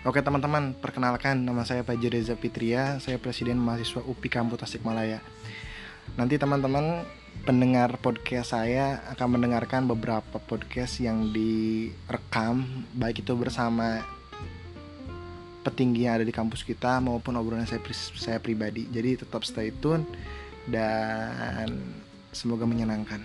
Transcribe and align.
Oke 0.00 0.24
teman-teman, 0.24 0.72
perkenalkan 0.72 1.44
nama 1.44 1.60
saya 1.68 1.84
Pak 1.84 2.00
Reza 2.00 2.32
Fitria, 2.32 2.96
saya 3.04 3.20
Presiden 3.20 3.60
Mahasiswa 3.60 4.00
UPI 4.00 4.32
Kampus 4.32 4.64
Tasikmalaya. 4.64 5.20
Nanti 6.16 6.40
teman-teman 6.40 7.04
pendengar 7.44 8.00
podcast 8.00 8.56
saya 8.56 9.04
akan 9.12 9.36
mendengarkan 9.36 9.84
beberapa 9.84 10.40
podcast 10.40 11.04
yang 11.04 11.28
direkam, 11.36 12.64
baik 12.96 13.20
itu 13.20 13.36
bersama 13.36 14.00
petinggi 15.68 16.08
yang 16.08 16.16
ada 16.16 16.24
di 16.24 16.32
kampus 16.32 16.64
kita 16.64 16.96
maupun 17.04 17.36
obrolan 17.36 17.68
saya, 17.68 17.84
saya 17.92 18.40
pribadi. 18.40 18.88
Jadi 18.88 19.20
tetap 19.20 19.44
stay 19.44 19.68
tune 19.68 20.08
dan 20.64 21.76
semoga 22.32 22.64
menyenangkan. 22.64 23.20